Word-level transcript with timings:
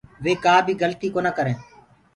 وي 0.23 0.33
ڪآ 0.43 0.55
بي 0.65 0.73
گلتيٚ 0.81 1.13
ڪونآ 1.13 1.31
ڪرينٚ 1.37 1.61